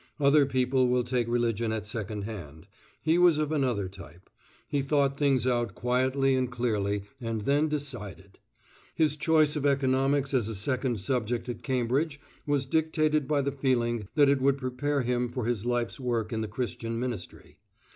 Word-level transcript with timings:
Other 0.19 0.47
people 0.47 0.87
will 0.87 1.03
take 1.03 1.27
religion 1.27 1.71
at 1.71 1.85
secondhand; 1.85 2.65
he 3.03 3.19
was 3.19 3.37
of 3.37 3.51
another 3.51 3.87
type. 3.87 4.31
He 4.67 4.81
thought 4.81 5.15
things 5.15 5.45
out 5.45 5.75
quietly 5.75 6.33
and 6.33 6.51
clearly, 6.51 7.03
and 7.21 7.41
then 7.41 7.67
decided. 7.67 8.39
His 8.95 9.15
choice 9.15 9.55
of 9.55 9.63
Economics 9.63 10.33
as 10.33 10.49
a 10.49 10.55
second 10.55 10.99
subject 10.99 11.47
at 11.49 11.61
Cambridge 11.61 12.19
was 12.47 12.65
dictated 12.65 13.27
by 13.27 13.43
the 13.43 13.51
feeling 13.51 14.07
that 14.15 14.27
it 14.27 14.41
would 14.41 14.57
prepare 14.57 15.03
him 15.03 15.29
for 15.29 15.45
his 15.45 15.67
life's 15.67 15.99
work 15.99 16.33
in 16.33 16.41
the 16.41 16.47
Christian 16.47 16.99
ministry. 16.99 17.57